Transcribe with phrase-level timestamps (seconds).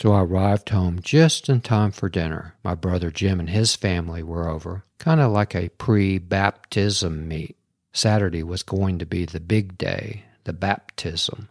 [0.00, 2.54] So I arrived home just in time for dinner.
[2.64, 7.58] My brother Jim and his family were over, kind of like a pre baptism meet.
[7.92, 11.50] Saturday was going to be the big day, the baptism.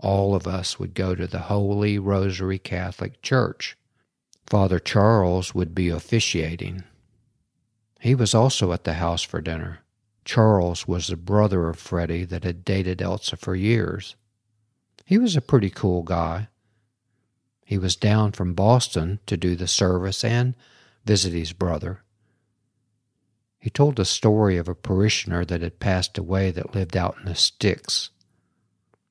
[0.00, 3.76] All of us would go to the Holy Rosary Catholic Church.
[4.48, 6.82] Father Charles would be officiating.
[8.00, 9.84] He was also at the house for dinner.
[10.24, 14.16] Charles was the brother of Freddie that had dated Elsa for years.
[15.04, 16.48] He was a pretty cool guy.
[17.68, 20.54] He was down from Boston to do the service and
[21.04, 22.00] visit his brother.
[23.58, 27.26] He told the story of a parishioner that had passed away that lived out in
[27.26, 28.08] the sticks.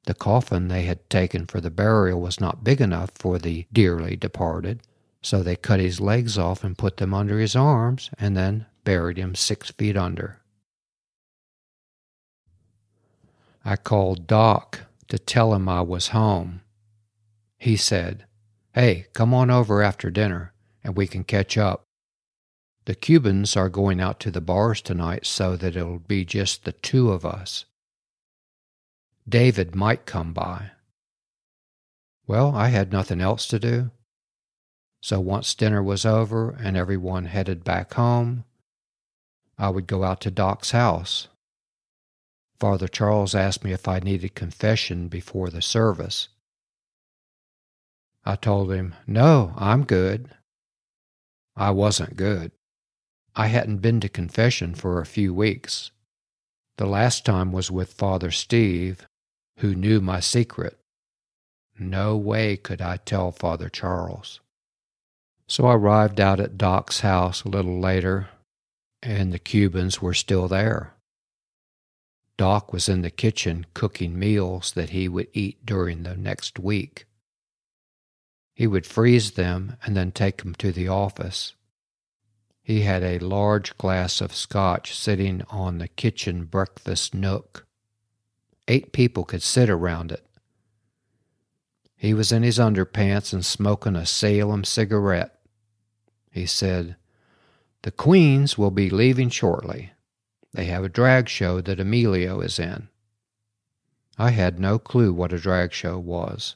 [0.08, 4.16] The coffin they had taken for the burial was not big enough for the dearly
[4.16, 4.82] departed,
[5.22, 9.18] so they cut his legs off and put them under his arms and then buried
[9.18, 10.40] him six feet under.
[13.64, 16.62] I called Doc to tell him I was home.
[17.60, 18.24] He said,
[18.78, 21.86] Hey, come on over after dinner and we can catch up.
[22.86, 26.74] The Cubans are going out to the bars tonight so that it'll be just the
[26.74, 27.66] two of us.
[29.28, 30.74] David might come by.
[32.28, 33.90] Well, I had nothing else to do.
[35.02, 38.44] So once dinner was over and everyone headed back home,
[39.58, 41.30] I would go out to Doc's house.
[42.60, 46.28] Father Charles asked me if I needed confession before the service.
[48.28, 50.32] I told him, No, I'm good.
[51.56, 52.52] I wasn't good.
[53.38, 55.92] I hadn't been to confession for a few weeks.
[56.78, 59.08] The last time was with Father Steve,
[59.60, 60.78] who knew my secret.
[61.80, 64.42] No way could I tell Father Charles.
[65.48, 68.28] So I arrived out at Doc's house a little later,
[69.02, 70.96] and the Cubans were still there.
[72.38, 77.06] Doc was in the kitchen cooking meals that he would eat during the next week.
[78.58, 81.54] He would freeze them and then take them to the office.
[82.64, 87.68] He had a large glass of scotch sitting on the kitchen breakfast nook.
[88.68, 90.26] Eight people could sit around it.
[91.96, 95.38] He was in his underpants and smoking a Salem cigarette.
[96.32, 96.96] He said,
[97.84, 99.92] The Queens will be leaving shortly.
[100.52, 102.88] They have a drag show that Emilio is in.
[104.18, 106.56] I had no clue what a drag show was.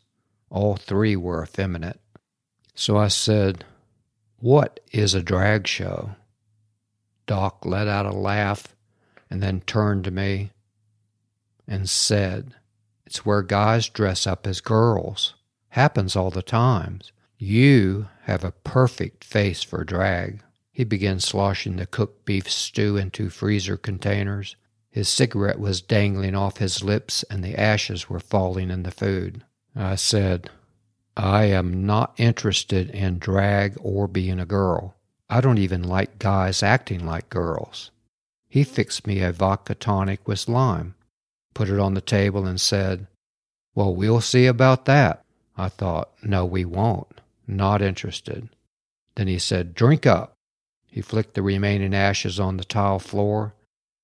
[0.52, 2.00] All three were effeminate.
[2.76, 3.64] So I said,
[4.42, 6.16] what is a drag show?
[7.26, 8.76] Doc let out a laugh
[9.30, 10.52] and then turned to me
[11.68, 12.56] and said,
[13.06, 15.36] It's where guys dress up as girls.
[15.70, 17.00] Happens all the time.
[17.38, 20.42] You have a perfect face for drag.
[20.72, 24.56] He began sloshing the cooked beef stew into freezer containers.
[24.90, 29.44] His cigarette was dangling off his lips and the ashes were falling in the food.
[29.76, 30.50] I said,
[31.16, 34.96] I am not interested in drag or being a girl.
[35.30, 37.92] I don't even like guys acting like girls.
[38.50, 40.96] He fixed me a vodka tonic with lime,
[41.54, 43.08] put it on the table, and said,
[43.74, 45.24] Well, we'll see about that.
[45.58, 47.22] I thought, No, we won't.
[47.48, 48.50] Not interested.
[49.16, 50.34] Then he said, Drink up.
[50.88, 53.54] He flicked the remaining ashes on the tile floor.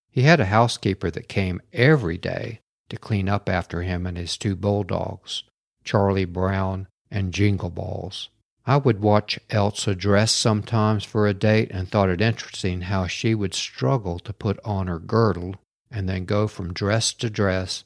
[0.10, 4.38] He had a housekeeper that came every day to clean up after him and his
[4.38, 5.44] two bulldogs,
[5.88, 8.28] Charlie Brown and jingle balls.
[8.66, 13.34] I would watch Elsa dress sometimes for a date and thought it interesting how she
[13.34, 15.56] would struggle to put on her girdle
[15.90, 17.86] and then go from dress to dress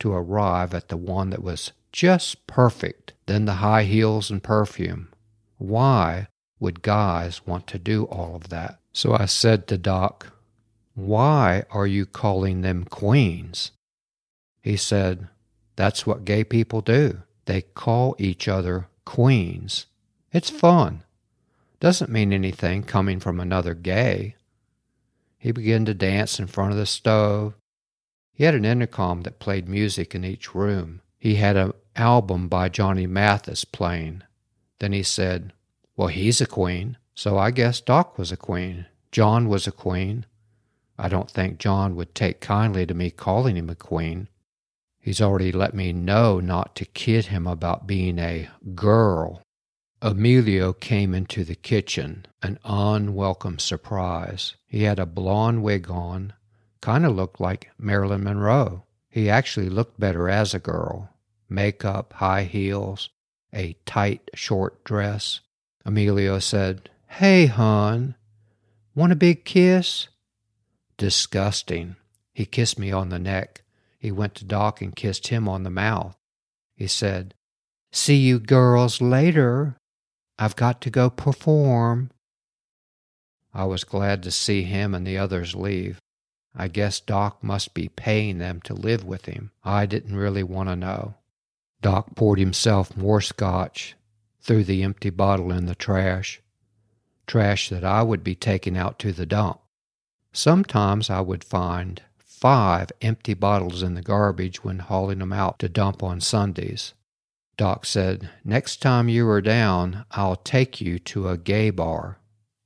[0.00, 5.12] to arrive at the one that was just perfect, then the high heels and perfume.
[5.58, 6.26] Why
[6.58, 8.80] would guys want to do all of that?
[8.92, 10.32] So I said to Doc,
[10.96, 13.70] Why are you calling them queens?
[14.60, 15.28] He said,
[15.76, 17.22] That's what gay people do.
[17.46, 19.86] They call each other queens.
[20.32, 21.02] It's fun.
[21.80, 24.36] Doesn't mean anything coming from another gay.
[25.38, 27.54] He began to dance in front of the stove.
[28.32, 31.00] He had an intercom that played music in each room.
[31.18, 34.22] He had an album by Johnny Mathis playing.
[34.78, 35.52] Then he said,
[35.96, 38.86] Well, he's a queen, so I guess Doc was a queen.
[39.12, 40.26] John was a queen.
[40.98, 44.28] I don't think John would take kindly to me calling him a queen.
[45.06, 49.40] He's already let me know not to kid him about being a girl.
[50.02, 54.56] Emilio came into the kitchen, an unwelcome surprise.
[54.66, 56.32] He had a blonde wig on,
[56.80, 58.82] kind of looked like Marilyn Monroe.
[59.08, 61.10] He actually looked better as a girl.
[61.48, 63.10] Makeup, high heels,
[63.54, 65.38] a tight, short dress.
[65.84, 68.16] Emilio said, Hey, hon,
[68.96, 70.08] want a big kiss?
[70.96, 71.94] Disgusting.
[72.32, 73.62] He kissed me on the neck.
[74.06, 76.16] He went to Doc and kissed him on the mouth.
[76.76, 77.34] He said,
[77.90, 79.78] See you girls later.
[80.38, 82.12] I've got to go perform.
[83.52, 86.00] I was glad to see him and the others leave.
[86.54, 89.50] I guess Doc must be paying them to live with him.
[89.64, 91.16] I didn't really want to know.
[91.82, 93.96] Doc poured himself more scotch,
[94.40, 96.40] threw the empty bottle in the trash,
[97.26, 99.58] trash that I would be taking out to the dump.
[100.32, 102.02] Sometimes I would find
[102.40, 106.92] five empty bottles in the garbage when hauling them out to dump on Sundays.
[107.56, 112.18] Doc said, Next time you are down, I'll take you to a gay bar.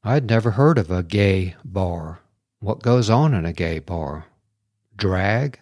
[0.03, 2.21] I'd never heard of a gay bar.
[2.59, 4.27] What goes on in a gay bar?
[4.97, 5.61] Drag?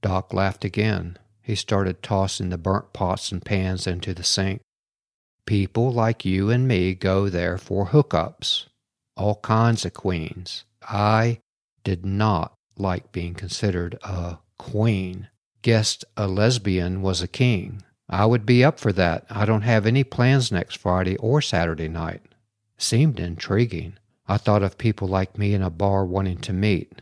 [0.00, 1.18] Doc laughed again.
[1.42, 4.62] He started tossing the burnt pots and pans into the sink.
[5.46, 8.66] People like you and me go there for hookups.
[9.16, 10.64] All kinds of queens.
[10.82, 11.40] I
[11.84, 15.28] did not like being considered a queen.
[15.62, 17.82] Guessed a lesbian was a king.
[18.08, 19.24] I would be up for that.
[19.30, 22.22] I don't have any plans next Friday or Saturday night.
[22.76, 23.94] Seemed intriguing.
[24.26, 27.00] I thought of people like me in a bar wanting to meet.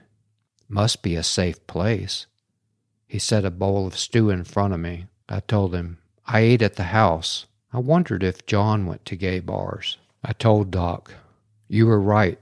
[0.68, 2.26] Must be a safe place.
[3.06, 5.06] He set a bowl of stew in front of me.
[5.28, 7.46] I told him, I ate at the house.
[7.72, 9.96] I wondered if John went to gay bars.
[10.22, 11.14] I told Doc,
[11.66, 12.38] You were right.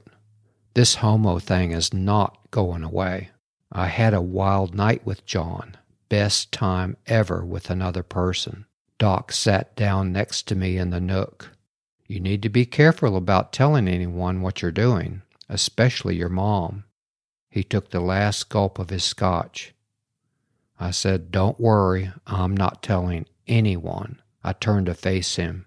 [0.79, 3.31] This homo thing is not going away.
[3.73, 5.77] I had a wild night with John.
[6.09, 8.65] Best time ever with another person.
[8.97, 11.51] Doc sat down next to me in the nook.
[12.07, 16.85] You need to be careful about telling anyone what you're doing, especially your mom.
[17.51, 19.75] He took the last gulp of his scotch.
[20.79, 24.23] I said, Don't worry, I'm not telling anyone.
[24.45, 25.67] I turned to face him.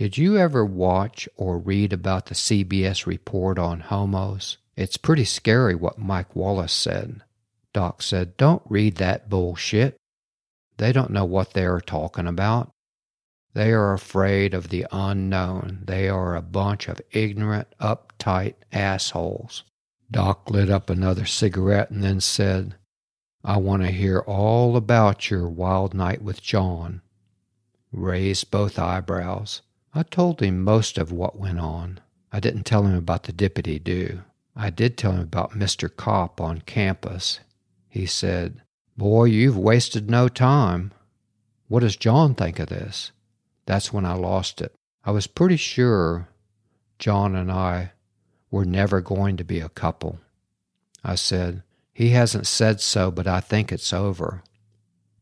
[0.00, 4.56] Did you ever watch or read about the CBS report on homos?
[4.74, 7.20] It's pretty scary what Mike Wallace said.
[7.74, 9.98] Doc said, Don't read that bullshit.
[10.78, 12.70] They don't know what they are talking about.
[13.52, 15.82] They are afraid of the unknown.
[15.84, 19.64] They are a bunch of ignorant, uptight assholes.
[20.10, 22.74] Doc lit up another cigarette and then said,
[23.44, 27.02] I want to hear all about your wild night with John.
[27.92, 29.60] Raised both eyebrows.
[29.92, 32.00] I told him most of what went on.
[32.32, 34.22] I didn't tell him about the dippity do.
[34.54, 35.94] I did tell him about Mr.
[35.94, 37.40] Kopp on campus.
[37.88, 38.62] He said,
[38.96, 40.92] Boy, you've wasted no time.
[41.68, 43.10] What does John think of this?
[43.66, 44.74] That's when I lost it.
[45.04, 46.28] I was pretty sure
[46.98, 47.92] John and I
[48.50, 50.18] were never going to be a couple.
[51.02, 54.42] I said, He hasn't said so, but I think it's over.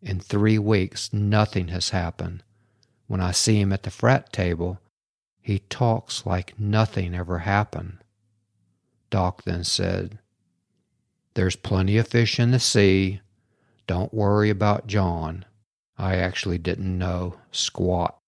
[0.03, 2.43] In three weeks, nothing has happened.
[3.09, 4.79] When I see him at the frat table,
[5.41, 7.99] he talks like nothing ever happened.
[9.11, 10.19] Doc then said,
[11.33, 13.23] There's plenty of fish in the sea.
[13.87, 15.47] Don't worry about John.
[15.97, 18.19] I actually didn't know squat.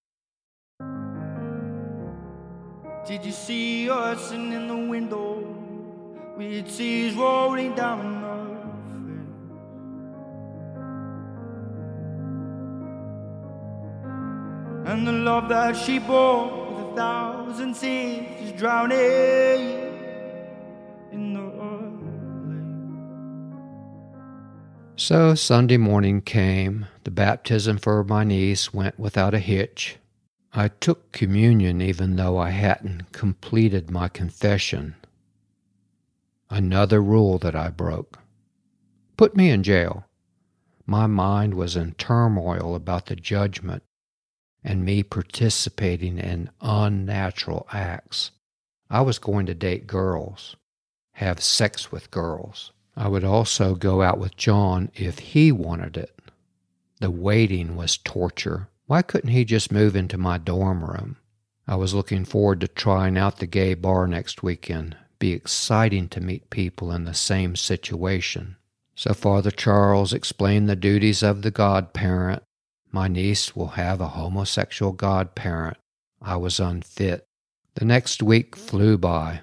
[3.07, 5.45] Did you see us in the window
[6.39, 8.50] with tears rolling down
[15.01, 16.45] And the love that she bore
[16.75, 18.99] with a thousand sins is drowning
[21.11, 21.41] in the.
[24.97, 26.87] So Sunday morning came.
[27.05, 29.97] The baptism for my niece went without a hitch.
[30.53, 34.97] I took communion even though I hadn't completed my confession.
[36.51, 38.19] Another rule that I broke.
[39.17, 40.05] Put me in jail.
[40.85, 43.83] My mind was in turmoil about the judgment
[44.63, 48.31] and me participating in unnatural acts.
[48.89, 50.57] I was going to date girls,
[51.13, 52.73] have sex with girls.
[52.97, 56.19] I would also go out with John if he wanted it.
[57.01, 58.69] The waiting was torture.
[58.87, 61.17] Why couldn't he just move into my dorm room?
[61.67, 64.97] I was looking forward to trying out the gay bar next weekend.
[65.19, 68.57] Be exciting to meet people in the same situation.
[68.97, 72.43] So Father Charles explained the duties of the godparent
[72.93, 75.77] my niece will have a homosexual godparent.
[76.21, 77.25] I was unfit.
[77.75, 79.41] The next week flew by.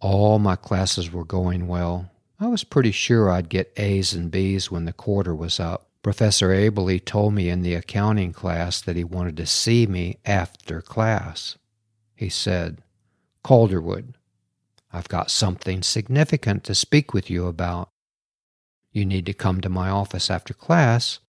[0.00, 2.10] All my classes were going well.
[2.38, 5.88] I was pretty sure I'd get A's and B's when the quarter was up.
[6.02, 10.82] Professor Abely told me in the accounting class that he wanted to see me after
[10.82, 11.56] class.
[12.16, 12.82] He said,
[13.44, 14.14] Calderwood,
[14.92, 17.88] I've got something significant to speak with you about.
[18.90, 21.20] You need to come to my office after class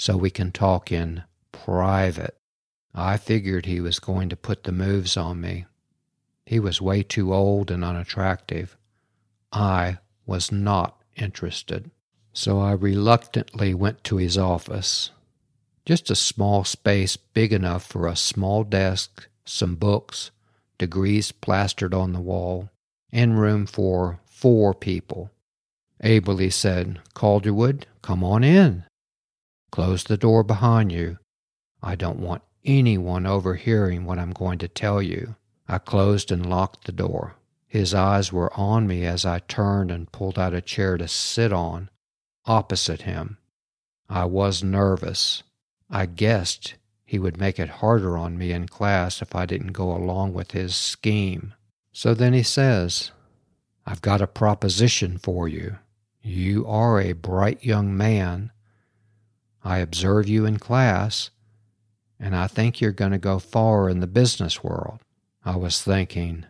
[0.00, 2.34] so we can talk in private.
[2.94, 5.66] I figured he was going to put the moves on me.
[6.46, 8.78] He was way too old and unattractive.
[9.52, 11.90] I was not interested.
[12.32, 15.10] So I reluctantly went to his office.
[15.84, 20.30] Just a small space big enough for a small desk, some books,
[20.78, 22.70] degrees plastered on the wall,
[23.12, 25.30] and room for four people.
[26.02, 28.84] Abely said, Calderwood, come on in.
[29.70, 31.18] Close the door behind you.
[31.82, 35.36] I don't want anyone overhearing what I'm going to tell you.
[35.68, 37.36] I closed and locked the door.
[37.66, 41.52] His eyes were on me as I turned and pulled out a chair to sit
[41.52, 41.88] on,
[42.44, 43.38] opposite him.
[44.08, 45.44] I was nervous.
[45.88, 46.74] I guessed
[47.04, 50.50] he would make it harder on me in class if I didn't go along with
[50.50, 51.54] his scheme.
[51.92, 53.12] So then he says,
[53.86, 55.78] I've got a proposition for you.
[56.22, 58.50] You are a bright young man.
[59.62, 61.30] I observe you in class,
[62.18, 65.00] and I think you're going to go far in the business world.
[65.44, 66.46] I was thinking,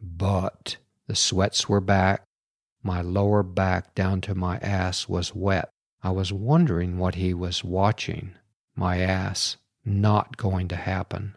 [0.00, 2.22] but the sweats were back.
[2.82, 5.70] My lower back down to my ass was wet.
[6.02, 8.34] I was wondering what he was watching.
[8.76, 9.56] My ass.
[9.84, 11.34] Not going to happen.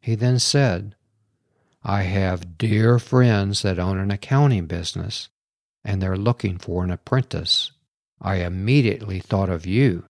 [0.00, 0.94] He then said,
[1.82, 5.28] I have dear friends that own an accounting business,
[5.84, 7.72] and they're looking for an apprentice.
[8.20, 10.04] I immediately thought of you.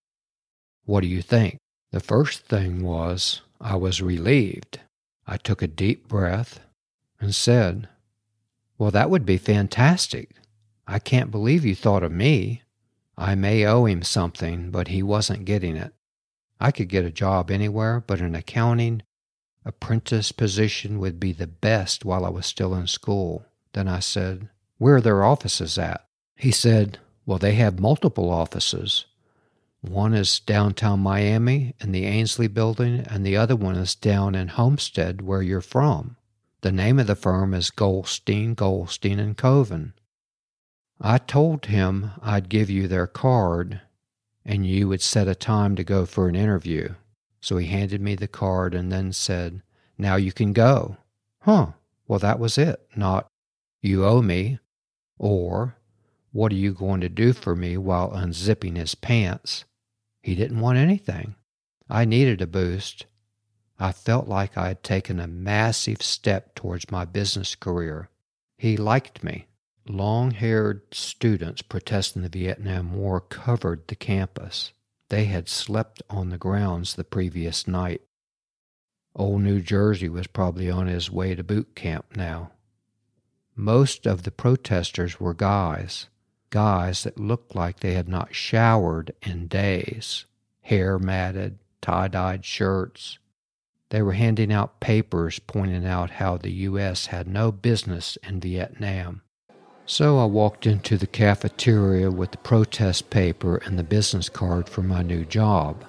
[0.86, 1.58] What do you think?
[1.90, 4.80] The first thing was I was relieved.
[5.26, 6.60] I took a deep breath
[7.20, 7.88] and said,
[8.78, 10.30] Well, that would be fantastic.
[10.86, 12.62] I can't believe you thought of me.
[13.18, 15.92] I may owe him something, but he wasn't getting it.
[16.60, 19.02] I could get a job anywhere, but an accounting
[19.64, 23.44] apprentice position would be the best while I was still in school.
[23.72, 26.06] Then I said, Where are their offices at?
[26.36, 29.06] He said, Well, they have multiple offices.
[29.88, 34.48] One is downtown Miami in the Ainsley building, and the other one is down in
[34.48, 36.16] Homestead, where you're from.
[36.62, 39.92] The name of the firm is Goldstein, Goldstein and Coven.
[41.00, 43.80] I told him I'd give you their card
[44.46, 46.94] and you would set a time to go for an interview.
[47.40, 49.60] So he handed me the card and then said,
[49.98, 50.96] Now you can go.
[51.40, 51.72] Huh,
[52.06, 52.80] well, that was it.
[52.94, 53.26] Not,
[53.82, 54.60] You owe me,
[55.18, 55.76] or,
[56.32, 59.64] What are you going to do for me while unzipping his pants?
[60.26, 61.36] He didn't want anything.
[61.88, 63.06] I needed a boost.
[63.78, 68.10] I felt like I had taken a massive step towards my business career.
[68.58, 69.46] He liked me.
[69.88, 74.72] Long haired students protesting the Vietnam War covered the campus.
[75.10, 78.00] They had slept on the grounds the previous night.
[79.14, 82.50] Old New Jersey was probably on his way to boot camp now.
[83.54, 86.08] Most of the protesters were guys,
[86.50, 90.24] guys that looked like they had not showered in days,
[90.62, 93.18] hair matted, tie dyed shirts,
[93.90, 97.06] they were handing out papers pointing out how the U.S.
[97.06, 99.22] had no business in Vietnam.
[99.86, 104.82] So I walked into the cafeteria with the protest paper and the business card for
[104.82, 105.84] my new job.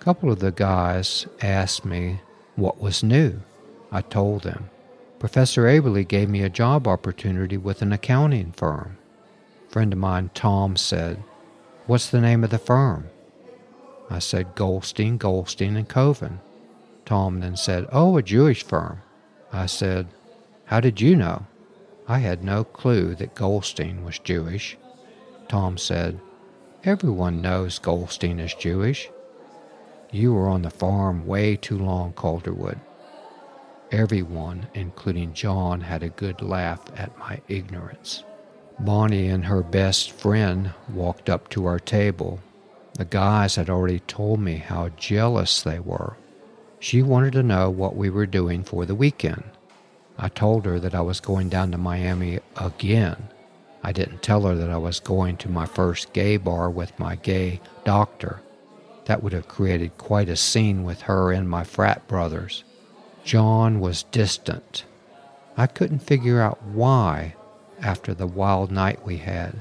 [0.00, 2.20] A couple of the guys asked me
[2.54, 3.42] what was new.
[3.92, 4.70] I told them.
[5.18, 8.96] Professor Abely gave me a job opportunity with an accounting firm.
[9.76, 11.22] Friend of mine, Tom, said,
[11.84, 13.10] What's the name of the firm?
[14.08, 16.40] I said, Goldstein, Goldstein, and Coven.
[17.04, 19.02] Tom then said, Oh, a Jewish firm.
[19.52, 20.06] I said,
[20.64, 21.44] How did you know?
[22.08, 24.78] I had no clue that Goldstein was Jewish.
[25.46, 26.22] Tom said,
[26.82, 29.10] Everyone knows Goldstein is Jewish.
[30.10, 32.80] You were on the farm way too long, Calderwood.
[33.92, 38.24] Everyone, including John, had a good laugh at my ignorance.
[38.78, 42.40] Bonnie and her best friend walked up to our table.
[42.94, 46.16] The guys had already told me how jealous they were.
[46.78, 49.44] She wanted to know what we were doing for the weekend.
[50.18, 53.28] I told her that I was going down to Miami again.
[53.82, 57.16] I didn't tell her that I was going to my first gay bar with my
[57.16, 58.40] gay doctor.
[59.06, 62.64] That would have created quite a scene with her and my frat brothers.
[63.24, 64.84] John was distant.
[65.56, 67.34] I couldn't figure out why,
[67.82, 69.60] after the wild night we had.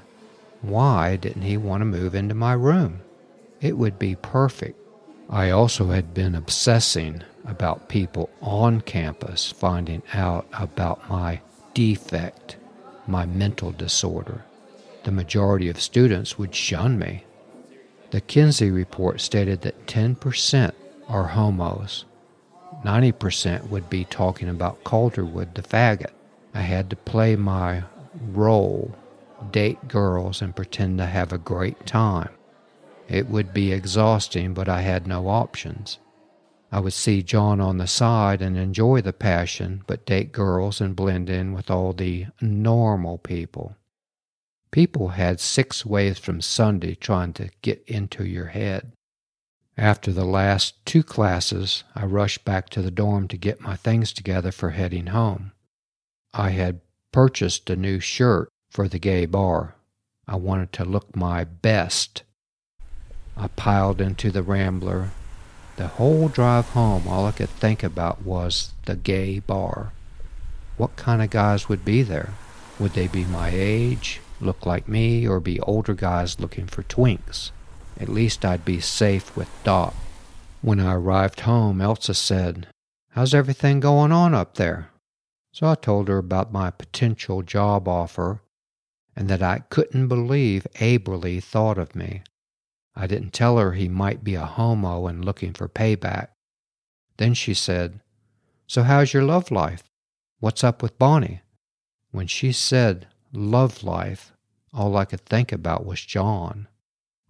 [0.62, 3.02] Why didn't he want to move into my room?
[3.62, 4.80] It would be perfect.
[5.30, 11.42] I also had been obsessing about people on campus finding out about my
[11.74, 12.58] defect,
[13.08, 14.44] my mental disorder.
[15.04, 17.24] The majority of students would shun me.
[18.12, 20.72] The Kinsey report stated that 10%
[21.08, 22.06] are homos.
[22.84, 26.12] 90% would be talking about Calderwood the faggot.
[26.54, 27.84] I had to play my
[28.32, 28.96] role,
[29.52, 32.30] date girls, and pretend to have a great time.
[33.08, 36.00] It would be exhausting, but I had no options.
[36.72, 40.96] I would see John on the side and enjoy the passion, but date girls and
[40.96, 43.76] blend in with all the normal people.
[44.72, 48.92] People had six ways from Sunday trying to get into your head.
[49.78, 54.12] After the last two classes, I rushed back to the dorm to get my things
[54.12, 55.52] together for heading home.
[56.34, 56.82] I had
[57.16, 59.74] purchased a new shirt for the gay bar.
[60.28, 62.24] I wanted to look my best.
[63.38, 65.12] I piled into the Rambler.
[65.78, 69.94] The whole drive home, all I could think about was the gay bar.
[70.76, 72.34] What kind of guys would be there?
[72.80, 77.52] Would they be my age, look like me, or be older guys looking for twinks?
[77.98, 79.96] At least I'd be safe with Doc.
[80.62, 82.68] When I arrived home, Elsa said,
[83.12, 84.90] How's everything going on up there?
[85.56, 88.42] So I told her about my potential job offer
[89.16, 92.24] and that I couldn't believe Aberly thought of me.
[92.94, 96.28] I didn't tell her he might be a homo and looking for payback.
[97.16, 98.02] Then she said,
[98.68, 99.84] So how's your love life?
[100.42, 101.40] What's up with Bonnie?
[102.12, 104.34] When she said love life,
[104.74, 106.68] all I could think about was John.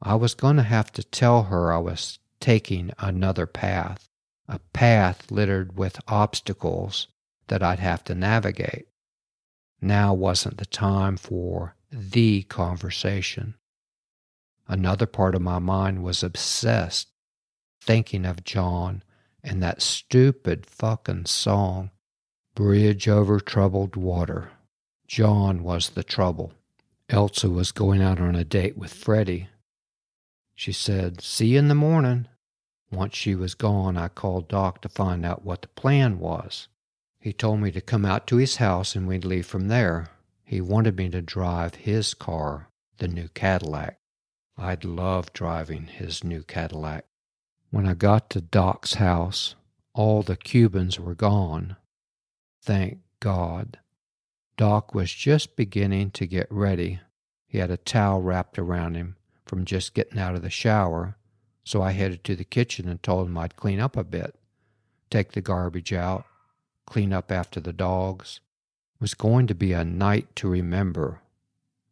[0.01, 4.09] I was going to have to tell her I was taking another path,
[4.47, 7.07] a path littered with obstacles
[7.47, 8.87] that I'd have to navigate.
[9.81, 13.55] Now wasn't the time for the conversation.
[14.67, 17.09] Another part of my mind was obsessed,
[17.81, 19.03] thinking of John
[19.43, 21.91] and that stupid fucking song,
[22.55, 24.49] Bridge Over Troubled Water.
[25.07, 26.53] John was the trouble.
[27.09, 29.49] Elsa was going out on a date with Freddie.
[30.55, 32.27] She said, See you in the morning.
[32.91, 36.67] Once she was gone, I called Doc to find out what the plan was.
[37.25, 40.11] He told me to come out to his house and we'd leave from there.
[40.43, 43.97] He wanted me to drive his car, the new Cadillac.
[44.59, 47.05] I'd love driving his new Cadillac.
[47.71, 49.55] When I got to Doc's house,
[49.95, 51.77] all the Cubans were gone.
[52.61, 53.79] Thank God.
[54.55, 56.99] Doc was just beginning to get ready.
[57.47, 59.15] He had a towel wrapped around him
[59.47, 61.17] from just getting out of the shower,
[61.63, 64.35] so I headed to the kitchen and told him I'd clean up a bit,
[65.09, 66.25] take the garbage out,
[66.85, 68.39] clean up after the dogs.
[68.99, 71.21] Was going to be a night to remember,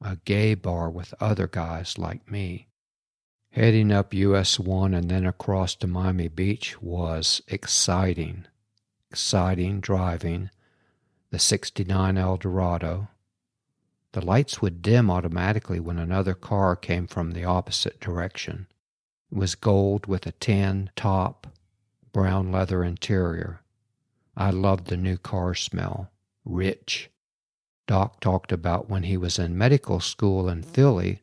[0.01, 2.67] a gay bar with other guys like me.
[3.51, 8.45] Heading up US 1 and then across to Miami Beach was exciting.
[9.11, 10.49] Exciting driving
[11.33, 13.07] the 69 Eldorado.
[14.11, 18.67] The lights would dim automatically when another car came from the opposite direction.
[19.31, 21.47] It was gold with a tan top,
[22.11, 23.62] brown leather interior.
[24.35, 26.09] I loved the new car smell.
[26.43, 27.09] Rich.
[27.85, 31.21] Doc talked about when he was in medical school in Philly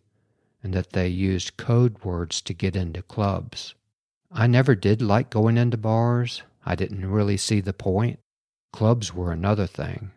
[0.62, 3.74] and that they used code words to get into clubs.
[4.30, 6.42] I never did like going into bars.
[6.64, 8.20] I didn't really see the point.
[8.72, 10.12] Clubs were another thing.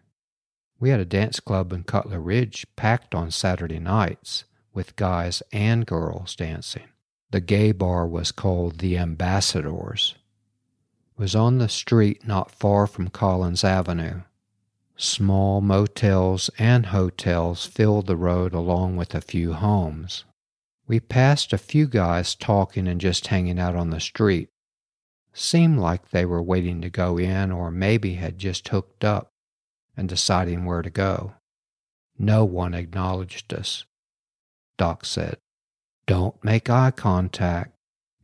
[0.79, 5.85] We had a dance club in Cutler Ridge packed on Saturday nights with guys and
[5.85, 6.89] girls dancing.
[7.31, 10.15] The gay bar was called the Ambassadors
[11.23, 14.23] was on the street not far from Collins Avenue.
[14.97, 20.25] Small motels and hotels filled the road along with a few homes.
[20.85, 24.49] We passed a few guys talking and just hanging out on the street.
[25.31, 29.29] Seemed like they were waiting to go in or maybe had just hooked up
[29.95, 31.35] and deciding where to go.
[32.19, 33.85] No one acknowledged us.
[34.77, 35.37] Doc said,
[36.05, 37.71] Don't make eye contact.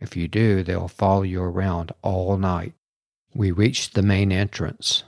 [0.01, 2.73] If you do, they'll follow you around all night.
[3.33, 5.03] We reached the main entrance,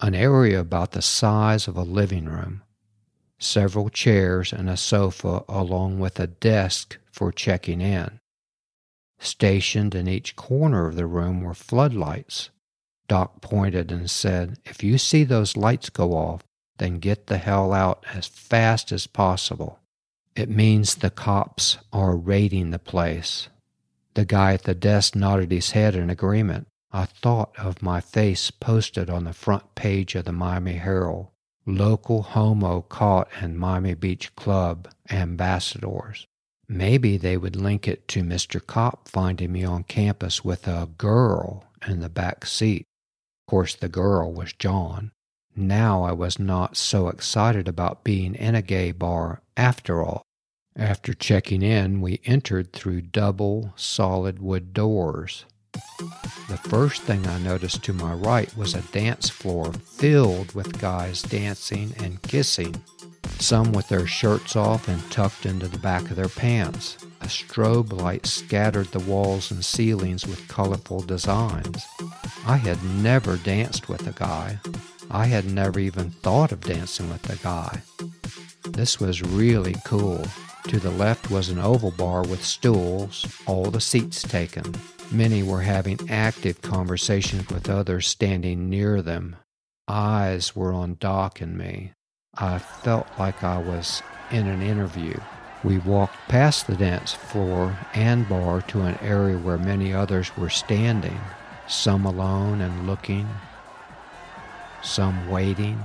[0.00, 2.62] an area about the size of a living room,
[3.38, 8.20] several chairs and a sofa, along with a desk for checking in.
[9.18, 12.50] Stationed in each corner of the room were floodlights.
[13.08, 16.42] Doc pointed and said, If you see those lights go off,
[16.78, 19.78] then get the hell out as fast as possible.
[20.34, 23.48] It means the cops are raiding the place.
[24.14, 26.66] The guy at the desk nodded his head in agreement.
[26.96, 31.26] I thought of my face posted on the front page of the Miami Herald.
[31.66, 36.26] Local homo caught in Miami Beach Club ambassadors.
[36.66, 38.66] Maybe they would link it to Mr.
[38.66, 42.86] Cop finding me on campus with a girl in the back seat.
[43.42, 45.12] Of course, the girl was John.
[45.54, 50.22] Now I was not so excited about being in a gay bar after all.
[50.74, 55.44] After checking in, we entered through double solid wood doors.
[56.48, 61.22] The first thing I noticed to my right was a dance floor filled with guys
[61.22, 62.82] dancing and kissing,
[63.38, 66.96] some with their shirts off and tucked into the back of their pants.
[67.20, 71.84] A strobe light scattered the walls and ceilings with colorful designs.
[72.46, 74.58] I had never danced with a guy.
[75.10, 77.82] I had never even thought of dancing with a guy.
[78.64, 80.26] This was really cool.
[80.68, 84.74] To the left was an oval bar with stools, all the seats taken.
[85.12, 89.36] Many were having active conversations with others standing near them.
[89.86, 91.92] Eyes were on Doc and me.
[92.36, 95.18] I felt like I was in an interview.
[95.62, 100.50] We walked past the dance floor and bar to an area where many others were
[100.50, 101.20] standing,
[101.68, 103.28] some alone and looking,
[104.82, 105.80] some waiting.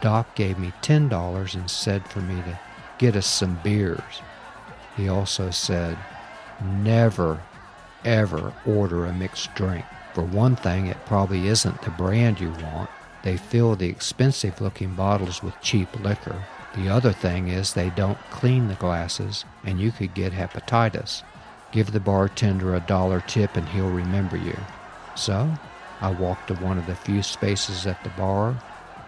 [0.00, 2.58] Doc gave me $10 and said for me to
[2.98, 4.22] get us some beers.
[4.96, 5.98] He also said,
[6.62, 7.42] never,
[8.04, 9.84] ever order a mixed drink.
[10.14, 12.90] For one thing, it probably isn't the brand you want.
[13.22, 16.44] They fill the expensive looking bottles with cheap liquor.
[16.74, 21.22] The other thing is they don't clean the glasses and you could get hepatitis.
[21.72, 24.56] Give the bartender a dollar tip and he'll remember you.
[25.14, 25.52] So,
[26.00, 28.56] I walked to one of the few spaces at the bar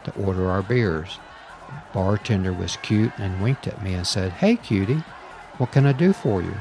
[0.04, 1.18] to order our beers.
[1.68, 5.02] The Bartender was cute and winked at me and said, Hey, cutie,
[5.58, 6.54] what can I do for you?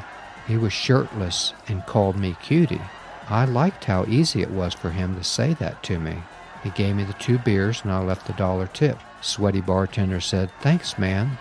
[0.47, 2.81] He was shirtless and called me cutie.
[3.29, 6.23] I liked how easy it was for him to say that to me.
[6.63, 8.99] He gave me the two beers and I left the dollar tip.
[9.21, 11.37] Sweaty bartender said, Thanks, man.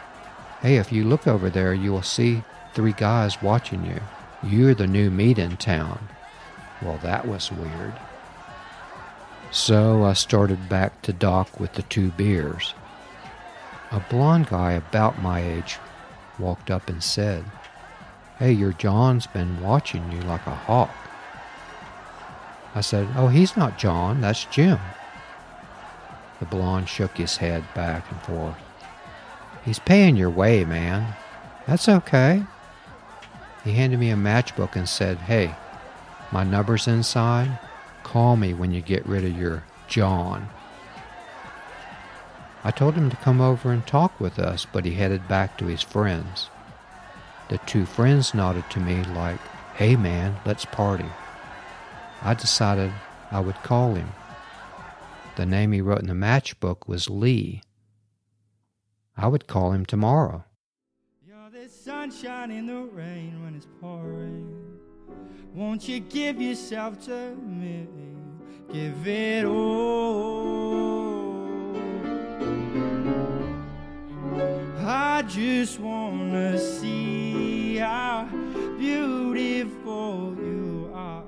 [0.61, 2.43] Hey, if you look over there, you will see
[2.75, 4.01] three guys watching you.
[4.43, 6.09] You're the new meat in town.
[6.83, 7.95] Well, that was weird.
[9.51, 12.75] So I started back to Doc with the two beers.
[13.91, 15.79] A blond guy about my age
[16.39, 17.45] walked up and said,
[18.41, 20.89] Hey, your John's been watching you like a hawk.
[22.75, 24.79] I said, Oh, he's not John, that's Jim.
[26.39, 28.57] The blonde shook his head back and forth.
[29.63, 31.15] He's paying your way, man.
[31.67, 32.43] That's okay.
[33.63, 35.55] He handed me a matchbook and said, Hey,
[36.33, 37.59] my number's inside.
[38.05, 40.49] Call me when you get rid of your John.
[42.65, 45.67] I told him to come over and talk with us, but he headed back to
[45.67, 46.49] his friends.
[47.51, 49.41] The two friends nodded to me like,
[49.75, 51.11] hey man, let's party.
[52.23, 52.93] I decided
[53.33, 54.09] I would call him.
[55.35, 57.63] The name he wrote in the matchbook was Lee.
[59.17, 60.45] I would call him tomorrow.
[61.53, 64.79] The sunshine in the rain when it's pouring.
[65.53, 67.89] Won't you give yourself to me?
[68.73, 70.71] Give it all.
[74.79, 77.30] I just wanna see
[77.81, 78.29] how
[78.79, 81.25] beautiful you are.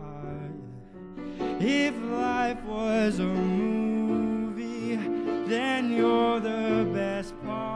[1.59, 4.97] If life was a movie,
[5.49, 7.73] then you're the best part.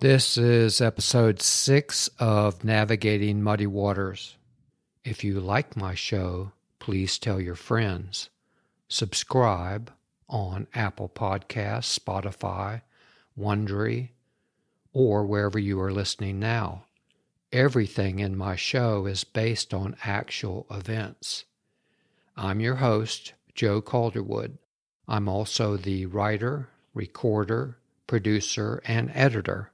[0.00, 4.36] This is episode six of Navigating Muddy Waters.
[5.04, 8.28] If you like my show, please tell your friends.
[8.88, 9.90] Subscribe
[10.28, 12.82] on Apple Podcasts, Spotify,
[13.38, 14.10] Wondery,
[14.96, 16.82] or wherever you are listening now.
[17.52, 21.44] Everything in my show is based on actual events.
[22.34, 24.56] I'm your host, Joe Calderwood.
[25.06, 29.70] I'm also the writer, recorder, producer, and editor.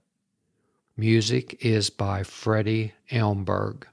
[0.97, 3.85] Music is by Freddie Elmberg.